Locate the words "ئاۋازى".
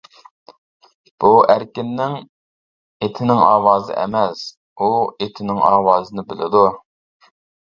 3.49-3.99